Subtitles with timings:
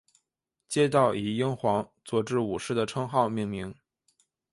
[0.67, 3.75] 街道以英皇佐治五世的称号命名。